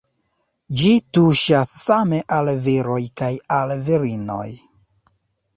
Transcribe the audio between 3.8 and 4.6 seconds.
virinoj.